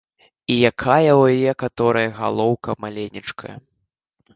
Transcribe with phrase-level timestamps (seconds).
[0.53, 3.55] І якая ў яе каторай галоўка маленечкая!